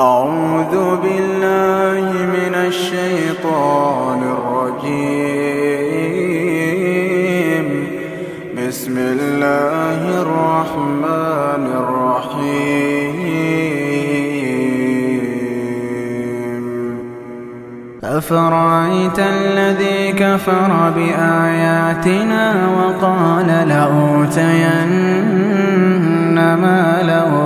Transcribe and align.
أعوذ 0.00 0.96
بالله 1.02 2.12
من 2.12 2.54
الشيطان 2.54 4.20
الرجيم. 4.36 5.16
بسم 8.58 8.98
الله 8.98 10.00
الرحمن 10.22 11.64
الرحيم. 11.82 12.76
أفرأيت 18.04 19.18
الذي 19.18 20.12
كفر 20.12 20.92
بآياتنا 20.96 22.44
وقال 22.76 23.48
لأوتين 23.68 25.06
وولدا 26.36 27.45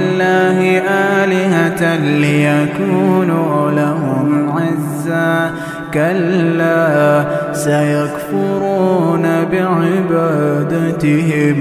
ليكونوا 2.01 3.71
لهم 3.71 4.49
عزا. 4.49 5.51
كلا 5.93 7.25
سيكفرون 7.53 9.25
بعبادتهم 9.51 11.59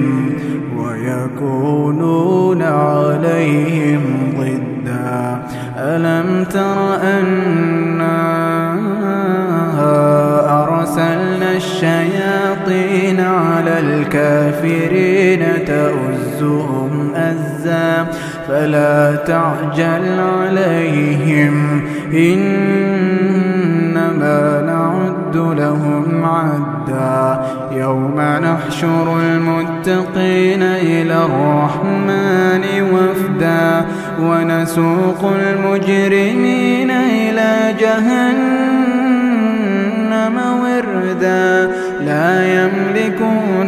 ويكونون 0.79 2.63
عليهم 2.63 4.03
ضدا. 4.39 5.43
ألم 5.79 6.45
تر 6.45 6.95
أنا 7.19 8.21
أرسلنا 10.63 11.51
الشياطين 11.57 13.21
على 13.21 13.79
الكافرين 13.81 15.43
تؤزهم 15.67 16.70
فلا 18.51 19.17
تعجل 19.17 20.21
عليهم. 20.21 21.83
إنما 22.13 22.71
نعد 24.67 25.37
لهم 25.37 26.25
عدا. 26.25 27.45
يوم 27.73 28.21
نحشر 28.21 29.21
المتقين 29.21 30.63
إلى 30.63 31.15
الرحمن 31.25 32.63
وفدا. 32.93 33.85
ونسوق 34.23 35.33
المجرمين 35.41 36.91
إلى 36.91 37.75
جهنم. 37.81 38.80